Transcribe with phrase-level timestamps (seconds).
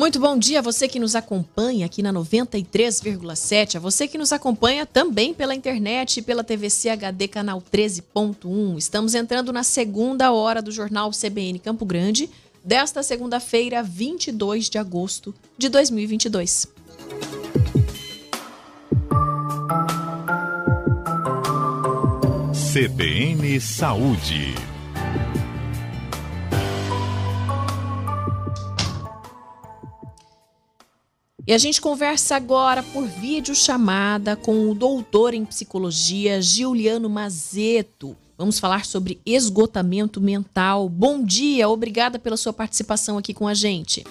[0.00, 4.32] Muito bom dia a você que nos acompanha aqui na 93,7, a você que nos
[4.32, 8.78] acompanha também pela internet e pela TVC HD canal 13.1.
[8.78, 12.30] Estamos entrando na segunda hora do jornal CBN Campo Grande,
[12.64, 16.66] desta segunda-feira, 22 de agosto de 2022.
[22.72, 24.54] CBN Saúde.
[31.50, 38.16] E a gente conversa agora por vídeo chamada com o doutor em psicologia Giuliano Mazeto.
[38.38, 40.88] Vamos falar sobre esgotamento mental.
[40.88, 44.04] Bom dia, obrigada pela sua participação aqui com a gente.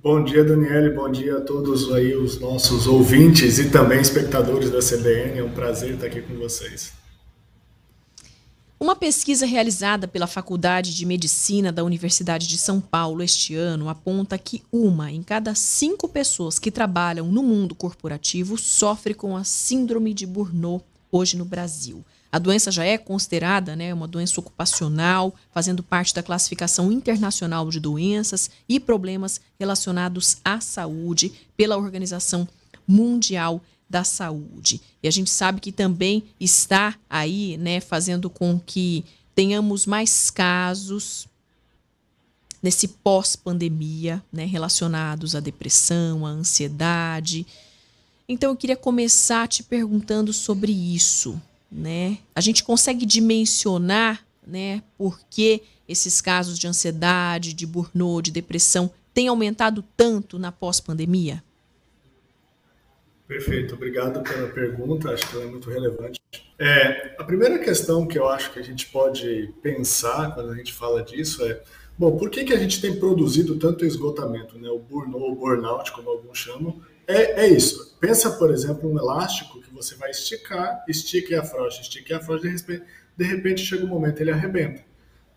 [0.00, 0.90] Bom dia, Daniele.
[0.90, 5.40] Bom dia a todos aí os nossos ouvintes e também espectadores da CBN.
[5.40, 6.99] É um prazer estar aqui com vocês.
[8.82, 14.38] Uma pesquisa realizada pela Faculdade de Medicina da Universidade de São Paulo este ano aponta
[14.38, 20.14] que uma em cada cinco pessoas que trabalham no mundo corporativo sofre com a síndrome
[20.14, 22.02] de Burnout hoje no Brasil.
[22.32, 27.80] A doença já é considerada né, uma doença ocupacional, fazendo parte da classificação internacional de
[27.80, 32.48] doenças e problemas relacionados à saúde pela Organização
[32.88, 33.60] Mundial
[33.90, 34.80] da saúde.
[35.02, 41.26] E a gente sabe que também está aí, né, fazendo com que tenhamos mais casos
[42.62, 47.44] nesse pós-pandemia, né, relacionados à depressão, à ansiedade.
[48.28, 51.40] Então eu queria começar te perguntando sobre isso,
[51.72, 52.18] né?
[52.34, 58.90] A gente consegue dimensionar, né, por que esses casos de ansiedade, de burnout, de depressão
[59.12, 61.42] têm aumentado tanto na pós-pandemia?
[63.30, 66.20] Perfeito, obrigado pela pergunta, acho que ela é muito relevante.
[66.58, 70.72] É, a primeira questão que eu acho que a gente pode pensar quando a gente
[70.72, 71.62] fala disso é,
[71.96, 74.68] bom, por que, que a gente tem produzido tanto esgotamento, né?
[74.68, 77.96] o burnout, burnout, como alguns chamam, é, é isso.
[78.00, 82.48] Pensa, por exemplo, um elástico que você vai esticar, estica e afrouxa, estica e afrouxa,
[82.48, 82.82] de repente,
[83.16, 84.84] de repente chega um momento ele arrebenta.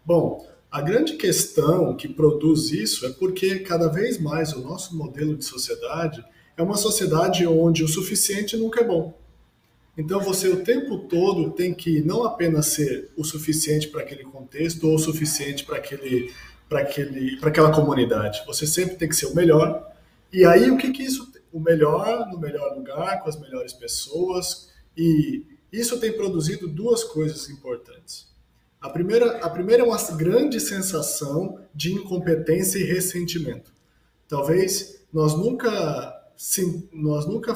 [0.04, 5.38] Bom, a grande questão que produz isso é porque cada vez mais o nosso modelo
[5.38, 6.26] de sociedade
[6.56, 9.18] é uma sociedade onde o suficiente nunca é bom.
[9.98, 14.88] Então você o tempo todo tem que não apenas ser o suficiente para aquele contexto
[14.88, 16.34] ou o suficiente para aquele
[16.68, 18.42] para aquele para aquela comunidade.
[18.48, 19.92] Você sempre tem que ser o melhor.
[20.32, 24.72] E aí o que que isso o melhor no melhor lugar com as melhores pessoas
[24.98, 28.28] e isso tem produzido duas coisas importantes.
[28.82, 33.72] A primeira a primeira é uma grande sensação de incompetência e ressentimento.
[34.28, 37.54] Talvez nós nunca sim, nós nunca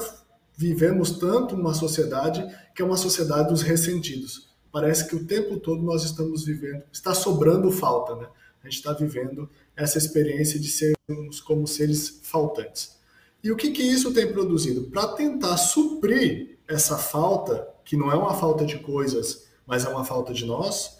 [0.56, 2.44] vivemos tanto uma sociedade
[2.74, 4.48] que é uma sociedade dos ressentidos.
[4.72, 8.28] Parece que o tempo todo nós estamos vivendo, está sobrando falta, né?
[8.62, 12.98] A gente está vivendo essa experiência de sermos como seres faltantes.
[13.42, 14.90] E o que, que isso tem produzido?
[14.90, 20.04] Para tentar suprir essa falta, que não é uma falta de coisas, mas é uma
[20.04, 20.98] falta de nós,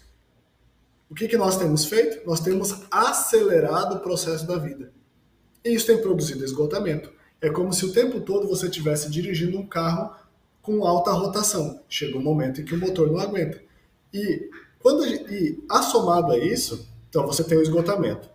[1.09, 2.25] o que, que nós temos feito?
[2.25, 4.93] Nós temos acelerado o processo da vida.
[5.65, 7.11] E isso tem produzido esgotamento.
[7.41, 10.13] É como se o tempo todo você estivesse dirigindo um carro
[10.61, 11.81] com alta rotação.
[11.87, 13.61] Chega um momento em que o motor não aguenta.
[14.13, 18.29] E, quando, e assomado a isso, então você tem o esgotamento.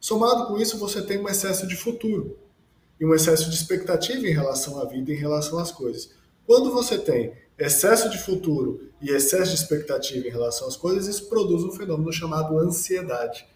[0.00, 2.36] Somado com isso, você tem um excesso de futuro
[3.00, 6.10] e um excesso de expectativa em relação à vida, em relação às coisas.
[6.46, 11.28] Quando você tem excesso de futuro e excesso de expectativa em relação às coisas, isso
[11.28, 13.46] produz um fenômeno chamado ansiedade.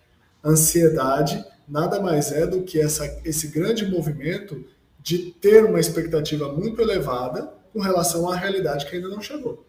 [0.44, 4.64] Ansiedade nada mais é do que essa, esse grande movimento
[5.02, 9.66] de ter uma expectativa muito elevada com relação à realidade que ainda não chegou.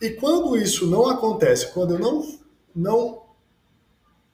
[0.00, 2.38] E quando isso não acontece, quando eu não,
[2.74, 3.22] não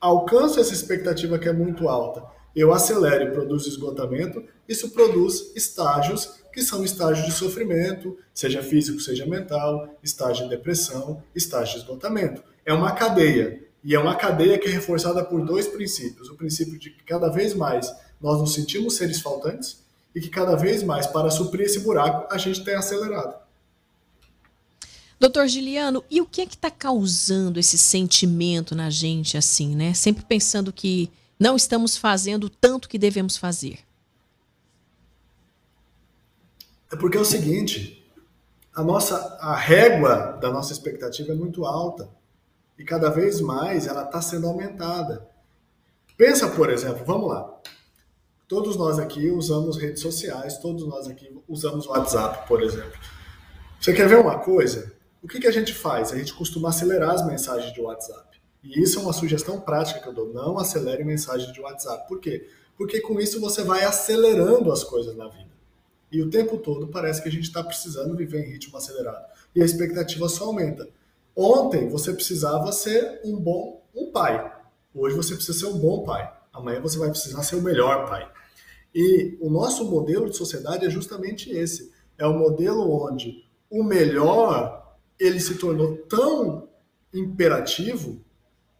[0.00, 2.24] alcanço essa expectativa que é muito alta,
[2.54, 9.00] eu acelero e produzo esgotamento, isso produz estágios que são estágios de sofrimento, seja físico,
[9.00, 12.42] seja mental, estágio de depressão, estágio de esgotamento.
[12.64, 13.60] É uma cadeia.
[13.82, 16.30] E é uma cadeia que é reforçada por dois princípios.
[16.30, 19.83] O princípio de que cada vez mais nós nos sentimos seres faltantes,
[20.14, 23.42] e que cada vez mais, para suprir esse buraco, a gente tem acelerado.
[25.18, 29.94] Doutor Giliano, e o que é que está causando esse sentimento na gente assim, né?
[29.94, 33.80] Sempre pensando que não estamos fazendo tanto que devemos fazer.
[36.92, 38.04] É porque é o seguinte,
[38.74, 42.08] a nossa a régua da nossa expectativa é muito alta
[42.78, 45.28] e cada vez mais ela está sendo aumentada.
[46.16, 47.60] Pensa, por exemplo, vamos lá.
[48.46, 52.98] Todos nós aqui usamos redes sociais, todos nós aqui usamos WhatsApp, por exemplo.
[53.80, 54.92] Você quer ver uma coisa?
[55.22, 56.12] O que, que a gente faz?
[56.12, 58.40] A gente costuma acelerar as mensagens de WhatsApp.
[58.62, 60.32] E isso é uma sugestão prática que eu dou.
[60.32, 62.06] Não acelere mensagens de WhatsApp.
[62.08, 62.46] Por quê?
[62.76, 65.52] porque com isso você vai acelerando as coisas na vida.
[66.10, 69.26] E o tempo todo parece que a gente está precisando viver em ritmo acelerado.
[69.54, 70.88] E a expectativa só aumenta.
[71.34, 74.52] Ontem você precisava ser um bom um pai.
[74.94, 76.32] Hoje você precisa ser um bom pai.
[76.54, 78.30] Amanhã você vai precisar ser o melhor pai.
[78.94, 81.92] E o nosso modelo de sociedade é justamente esse.
[82.16, 86.68] É um modelo onde o melhor ele se tornou tão
[87.12, 88.24] imperativo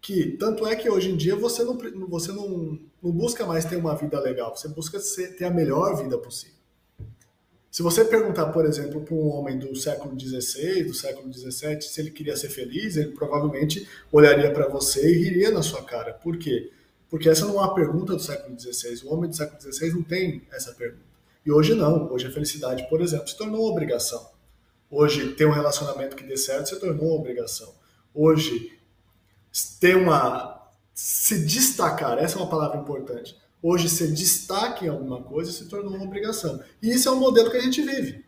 [0.00, 1.76] que tanto é que hoje em dia você não,
[2.08, 5.96] você não, não busca mais ter uma vida legal, você busca ser, ter a melhor
[5.96, 6.54] vida possível.
[7.70, 12.00] Se você perguntar, por exemplo, para um homem do século XVI, do século XVII, se
[12.00, 16.12] ele queria ser feliz, ele provavelmente olharia para você e riria na sua cara.
[16.12, 16.70] Por quê?
[16.70, 16.83] Porque
[17.22, 19.02] essa não é uma pergunta do século XVI.
[19.04, 21.04] O homem do século XVI não tem essa pergunta.
[21.44, 22.12] E hoje não.
[22.12, 24.30] Hoje a felicidade, por exemplo, se tornou obrigação.
[24.90, 27.72] Hoje ter um relacionamento que dê certo se tornou obrigação.
[28.14, 28.78] Hoje
[29.80, 35.50] ter uma se destacar, essa é uma palavra importante hoje ser destaque em alguma coisa
[35.50, 36.60] se tornou uma obrigação.
[36.82, 38.22] E isso é o modelo que a gente vive.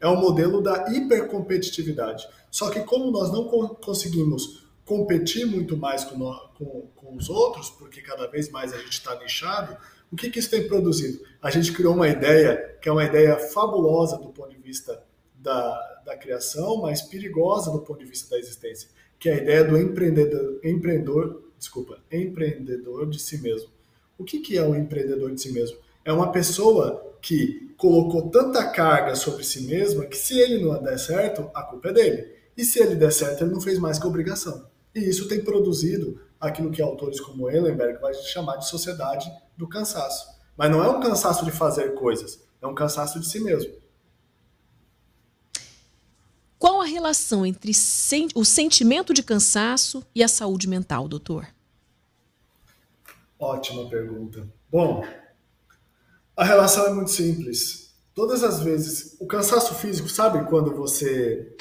[0.00, 2.26] É o modelo da hipercompetitividade.
[2.50, 3.44] Só que como nós não
[3.74, 6.18] conseguimos competir muito mais com,
[6.58, 9.76] com, com, os outros, porque cada vez mais a gente está nichado,
[10.10, 11.24] o que, que isso tem produzido?
[11.40, 15.00] A gente criou uma ideia que é uma ideia fabulosa do ponto de vista
[15.36, 19.62] da, da criação, mas perigosa do ponto de vista da existência, que é a ideia
[19.62, 23.70] do empreendedor, empreendedor, desculpa, empreendedor de si mesmo.
[24.18, 25.78] O que, que é um empreendedor de si mesmo?
[26.04, 30.98] É uma pessoa que colocou tanta carga sobre si mesma que se ele não der
[30.98, 32.32] certo, a culpa é dele.
[32.56, 34.68] E se ele der certo, ele não fez mais que obrigação.
[34.94, 40.26] E isso tem produzido aquilo que autores como Ellenberg vai chamar de sociedade do cansaço.
[40.56, 43.72] Mas não é um cansaço de fazer coisas, é um cansaço de si mesmo.
[46.58, 47.72] Qual a relação entre
[48.34, 51.46] o sentimento de cansaço e a saúde mental, doutor?
[53.38, 54.46] Ótima pergunta.
[54.70, 55.02] Bom,
[56.36, 57.94] a relação é muito simples.
[58.14, 61.56] Todas as vezes, o cansaço físico, sabe quando você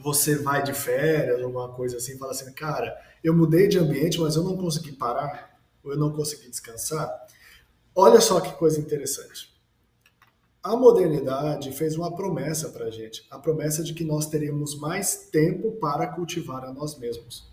[0.00, 4.20] você vai de férias ou uma coisa assim, fala assim, cara, eu mudei de ambiente,
[4.20, 7.10] mas eu não consegui parar, ou eu não consegui descansar.
[7.94, 9.54] Olha só que coisa interessante.
[10.62, 15.28] A modernidade fez uma promessa para a gente, a promessa de que nós teríamos mais
[15.30, 17.48] tempo para cultivar a nós mesmos.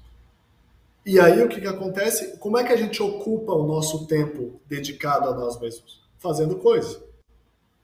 [1.05, 2.37] E aí o que, que acontece?
[2.37, 6.01] Como é que a gente ocupa o nosso tempo dedicado a nós mesmos?
[6.17, 6.99] Fazendo coisas.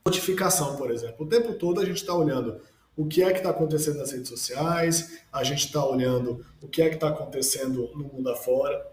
[0.06, 1.26] Notificação, por exemplo.
[1.26, 2.62] O tempo todo a gente está olhando
[3.00, 6.82] o que é que está acontecendo nas redes sociais, a gente está olhando o que
[6.82, 8.86] é que está acontecendo no mundo afora.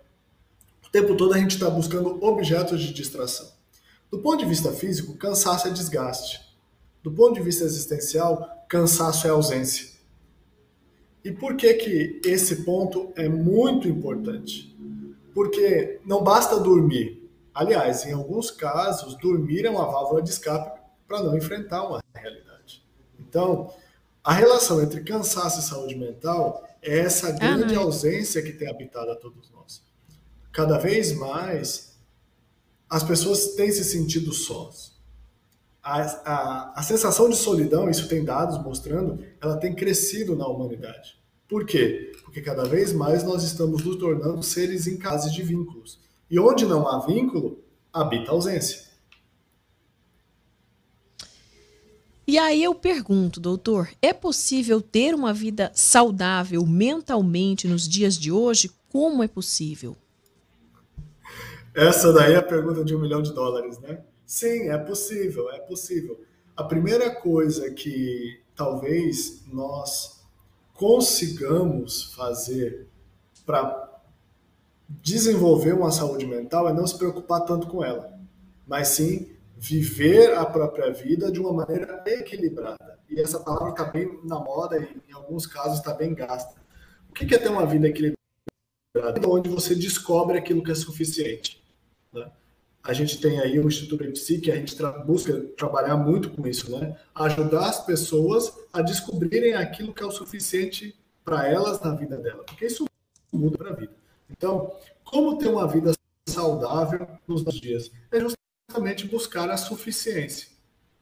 [0.86, 3.50] O tempo todo a gente está buscando objetos de distração.
[4.08, 6.40] Do ponto de vista físico, cansaço é desgaste.
[7.02, 9.88] Do ponto de vista existencial, cansaço é ausência.
[11.24, 14.72] E por que que esse ponto é muito importante?
[15.34, 17.28] Porque não basta dormir.
[17.52, 22.86] Aliás, em alguns casos, dormir é uma válvula de escape para não enfrentar uma realidade.
[23.18, 23.72] Então,
[24.26, 27.82] a relação entre cansaço e saúde mental é essa grande uhum.
[27.84, 29.84] ausência que tem habitado a todos nós.
[30.50, 31.96] Cada vez mais,
[32.90, 34.96] as pessoas têm se sentido sós.
[35.81, 41.17] A, a, a sensação de solidão, isso tem dados mostrando, ela tem crescido na humanidade.
[41.49, 42.11] Por quê?
[42.25, 46.00] Porque cada vez mais nós estamos nos tornando seres incapazes de vínculos.
[46.28, 47.62] E onde não há vínculo,
[47.93, 48.87] habita ausência.
[52.28, 58.33] E aí eu pergunto, doutor, é possível ter uma vida saudável mentalmente nos dias de
[58.33, 58.68] hoje?
[58.88, 59.97] Como é possível?
[61.73, 64.02] Essa daí é a pergunta de um milhão de dólares, né?
[64.26, 66.21] Sim, é possível, é possível.
[66.56, 70.21] A primeira coisa que talvez nós
[70.75, 72.88] consigamos fazer
[73.45, 74.00] para
[74.88, 78.18] desenvolver uma saúde mental é não se preocupar tanto com ela,
[78.66, 82.98] mas sim viver a própria vida de uma maneira equilibrada.
[83.08, 86.60] E essa palavra está bem na moda e em alguns casos está bem gasta.
[87.08, 88.16] O que é ter uma vida equilibrada?
[89.26, 91.62] Onde você descobre aquilo que é suficiente.
[92.12, 92.30] Né?
[92.86, 96.46] a gente tem aí o Instituto EPSI, que a gente tra busca trabalhar muito com
[96.46, 96.96] isso, né?
[97.16, 102.44] Ajudar as pessoas a descobrirem aquilo que é o suficiente para elas na vida dela,
[102.44, 102.86] porque isso
[103.32, 103.92] muda para a vida.
[104.30, 104.72] Então,
[105.02, 105.92] como ter uma vida
[106.28, 107.90] saudável nos dias?
[108.12, 108.36] É justamente
[109.08, 110.49] buscar a suficiência.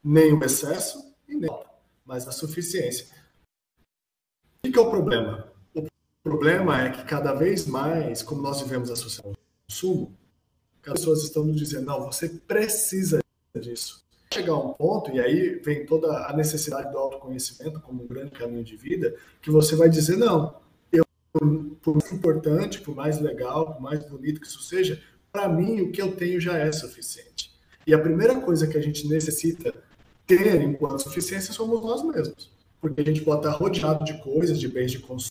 [0.03, 1.51] Nem o excesso e nem
[2.05, 3.07] mas a suficiência.
[4.65, 5.51] O que é o problema?
[5.75, 5.89] O
[6.23, 10.17] problema é que cada vez mais, como nós vivemos a sociedade do consumo,
[10.87, 13.21] as pessoas estão nos dizendo, não, você precisa
[13.59, 14.05] disso.
[14.33, 18.33] Chegar a um ponto, e aí vem toda a necessidade do autoconhecimento como um grande
[18.33, 20.61] caminho de vida, que você vai dizer, não,
[20.93, 21.05] eu,
[21.81, 25.03] por mais importante, por mais legal, por mais bonito que isso seja,
[25.33, 27.34] para mim, o que eu tenho já é suficiente.
[27.87, 29.75] E a primeira coisa que a gente necessita
[30.27, 32.51] ter enquanto suficiência somos nós mesmos.
[32.81, 35.31] Porque a gente pode estar rodeado de coisas, de bens de consumo,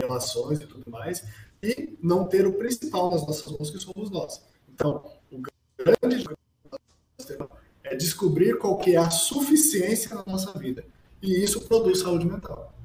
[0.00, 1.24] relações e tudo mais,
[1.62, 4.42] e não ter o principal nas nossas mãos, que somos nós.
[4.72, 5.40] Então, o
[5.78, 6.24] grande
[7.84, 10.84] é descobrir qual que é a suficiência na nossa vida.
[11.22, 12.75] E isso produz saúde mental.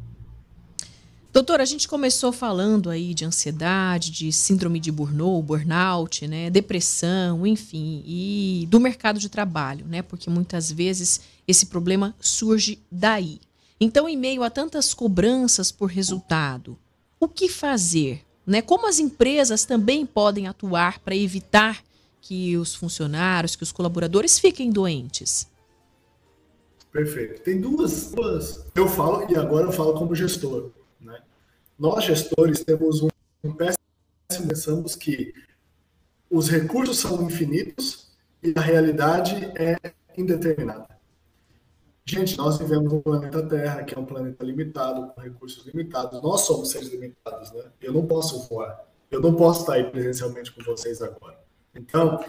[1.34, 7.48] Doutor, a gente começou falando aí de ansiedade, de síndrome de burnout, burnout, né, depressão,
[7.48, 13.40] enfim, e do mercado de trabalho, né, porque muitas vezes esse problema surge daí.
[13.80, 16.78] Então, em meio a tantas cobranças por resultado,
[17.18, 18.26] o que fazer?
[18.46, 18.62] Né?
[18.62, 21.82] Como as empresas também podem atuar para evitar
[22.20, 25.48] que os funcionários, que os colaboradores fiquem doentes?
[26.92, 27.42] Perfeito.
[27.42, 28.66] Tem duas, duas.
[28.76, 30.72] Eu falo, e agora eu falo como gestor.
[31.82, 33.08] Nós, gestores, temos um,
[33.44, 33.80] um péssimo
[34.48, 35.34] pensamos que
[36.30, 38.12] os recursos são infinitos
[38.44, 39.76] e a realidade é
[40.16, 40.88] indeterminada.
[42.06, 46.22] Gente, nós vivemos no planeta Terra, que é um planeta limitado, com recursos limitados.
[46.22, 47.64] Nós somos seres limitados, né?
[47.82, 48.86] Eu não posso voar.
[49.10, 51.40] Eu não posso estar aí presencialmente com vocês agora.
[51.74, 52.24] Então,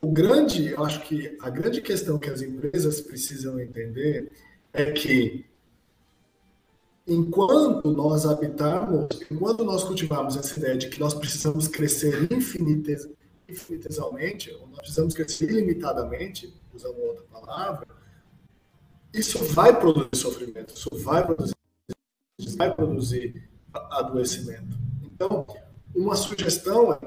[0.00, 4.30] o grande, eu acho que a grande questão que as empresas precisam entender
[4.72, 5.44] é que
[7.08, 13.08] enquanto nós habitarmos, enquanto nós cultivarmos essa ideia de que nós precisamos crescer infinites,
[13.96, 17.86] ou nós precisamos crescer ilimitadamente, usando outra palavra,
[19.12, 21.56] isso vai produzir sofrimento, isso vai produzir,
[22.56, 24.76] vai produzir adoecimento.
[25.02, 25.46] Então,
[25.94, 26.98] uma sugestão é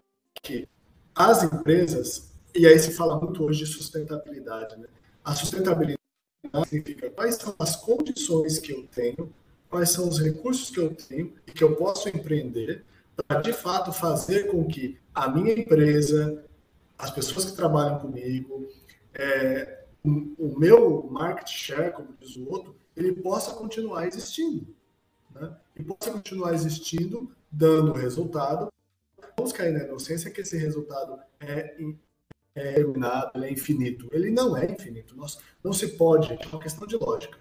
[0.42, 0.68] que
[1.14, 4.88] as empresas, e aí se fala muito hoje de sustentabilidade, né?
[5.24, 6.00] A sustentabilidade
[6.68, 9.32] significa quais são as condições que eu tenho
[9.72, 12.84] quais são os recursos que eu tenho e que eu posso empreender
[13.28, 16.44] para, de fato, fazer com que a minha empresa,
[16.98, 18.68] as pessoas que trabalham comigo,
[19.14, 24.68] é, o, meu market share, como diz o outro, ele possa continuar existindo.
[25.34, 25.56] Né?
[25.78, 28.72] E possa continuar existindo, dando resultado.
[29.38, 31.76] Vamos cair na inocência que esse resultado é
[32.54, 34.10] é é infinito.
[34.12, 35.16] Ele não é infinito.
[35.16, 37.40] Nós, não se pode, é uma questão de lógica.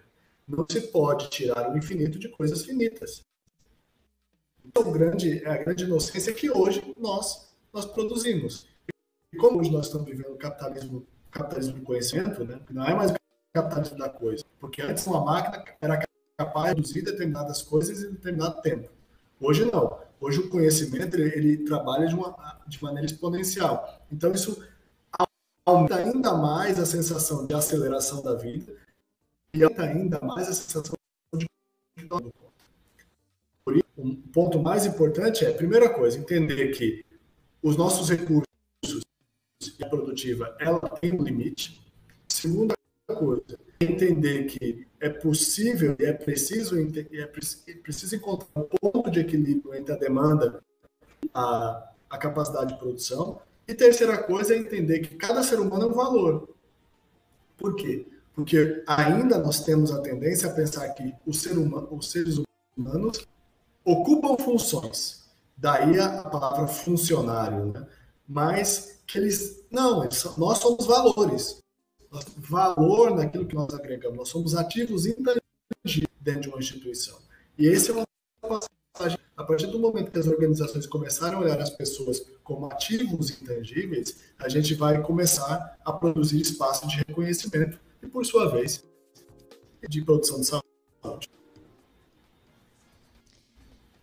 [0.50, 3.22] Não se pode tirar o infinito de coisas finitas.
[4.64, 8.66] Então, grande, a grande inocência é que hoje nós, nós produzimos.
[9.32, 12.60] E como hoje nós estamos vivendo o capitalismo, capitalismo de conhecimento, né?
[12.70, 13.16] não é mais o
[13.54, 14.44] capitalismo da coisa.
[14.58, 16.04] Porque antes uma máquina era
[16.36, 18.90] capaz de produzir determinadas coisas em determinado tempo.
[19.40, 19.98] Hoje não.
[20.20, 24.04] Hoje o conhecimento ele, ele trabalha de, uma, de maneira exponencial.
[24.10, 24.62] Então isso
[25.64, 28.76] aumenta ainda mais a sensação de aceleração da vida
[29.52, 30.94] e ainda mais a sensação
[31.34, 31.46] de
[33.64, 37.04] por isso, um ponto mais importante é, primeira coisa, entender que
[37.62, 38.46] os nossos recursos
[39.78, 41.80] e a produtiva, ela tem um limite.
[42.28, 42.74] Segunda
[43.06, 49.74] coisa, entender que é possível e é preciso, é preciso encontrar um ponto de equilíbrio
[49.74, 50.62] entre a demanda
[51.34, 53.40] a, a capacidade de produção.
[53.68, 56.48] E terceira coisa é entender que cada ser humano é um valor.
[57.56, 58.06] Por quê?
[58.40, 62.40] Porque ainda nós temos a tendência a pensar que ser humano, os seres
[62.74, 63.28] humanos
[63.84, 67.86] ocupam funções, daí a palavra funcionário, né?
[68.26, 71.62] mas que eles, não, eles são, nós somos valores,
[72.38, 75.42] valor naquilo que nós agregamos, nós somos ativos intangíveis
[76.18, 77.18] dentro de uma instituição.
[77.58, 78.06] E esse é uma
[78.94, 83.30] passagem, a partir do momento que as organizações começarem a olhar as pessoas como ativos
[83.30, 88.84] intangíveis, a gente vai começar a produzir espaço de reconhecimento e, por sua vez,
[89.88, 91.28] de produção de saúde.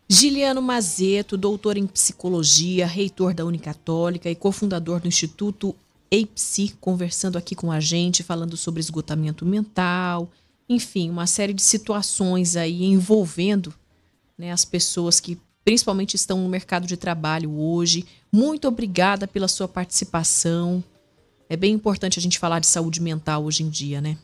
[0.10, 5.76] Giliano Mazeto, doutor em psicologia, reitor da Unicatólica e cofundador do Instituto
[6.10, 10.30] EIPSI, conversando aqui com a gente, falando sobre esgotamento mental,
[10.70, 13.74] enfim, uma série de situações aí envolvendo
[14.38, 18.06] né, as pessoas que principalmente estão no mercado de trabalho hoje.
[18.32, 20.82] Muito obrigada pela sua participação.
[21.50, 24.18] É bem importante a gente falar de saúde mental hoje em dia, né?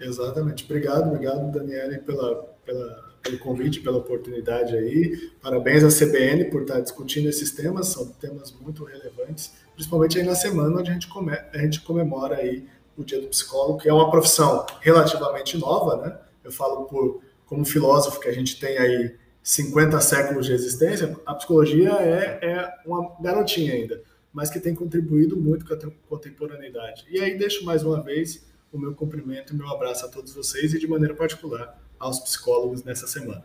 [0.00, 0.64] Exatamente.
[0.64, 5.32] Obrigado, obrigado, Daniele, pela, pela, pelo convite, pela oportunidade aí.
[5.42, 10.34] Parabéns à CBN por estar discutindo esses temas, são temas muito relevantes, principalmente aí na
[10.34, 13.92] semana onde a gente, come, a gente comemora aí o Dia do Psicólogo, que é
[13.92, 16.18] uma profissão relativamente nova, né?
[16.44, 21.34] Eu falo por como filósofo que a gente tem aí 50 séculos de existência, a
[21.34, 24.00] psicologia é, é uma garotinha ainda
[24.32, 27.04] mas que tem contribuído muito com a contemporaneidade.
[27.10, 30.72] E aí deixo mais uma vez o meu cumprimento e meu abraço a todos vocês
[30.72, 33.44] e de maneira particular aos psicólogos nessa semana.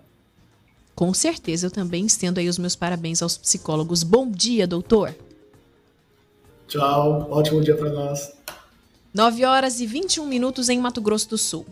[0.96, 4.02] Com certeza, eu também estendo aí os meus parabéns aos psicólogos.
[4.02, 5.14] Bom dia, doutor.
[6.68, 8.34] Tchau, ótimo dia para nós.
[9.14, 11.66] 9 horas e 21 minutos em Mato Grosso do Sul.